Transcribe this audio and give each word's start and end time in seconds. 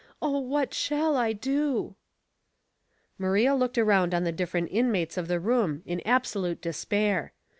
Oh, 0.19 0.39
what 0.39 0.73
shall 0.73 1.15
I 1.15 1.31
do?" 1.31 1.93
Maria 3.19 3.53
looked 3.53 3.77
around 3.77 4.15
on 4.15 4.23
the 4.23 4.31
different 4.31 4.69
inmates 4.71 5.15
of 5.15 5.27
the 5.27 5.39
room 5.39 5.83
in 5.85 6.01
absolute 6.07 6.59
despair. 6.59 7.33